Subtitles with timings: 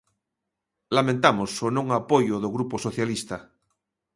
[0.97, 3.37] Lamentamos o non apoio do Grupo Socialista.